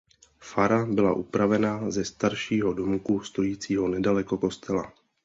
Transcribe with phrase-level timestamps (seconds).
[0.39, 4.93] Fara byla upravena ze staršího domku stojícího nedaleko kostela.